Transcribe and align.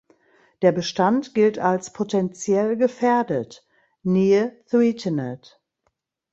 Der 0.63 0.71
Bestand 0.71 1.35
gilt 1.35 1.59
als 1.59 1.93
potentiell 1.93 2.75
gefährdet 2.75 3.63
("Near 4.01 4.51
Threatened"). 4.65 5.61